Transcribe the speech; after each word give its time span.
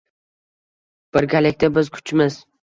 Birgalikda 1.19 1.71
biz 1.79 1.95
kuchmiz 2.01 2.43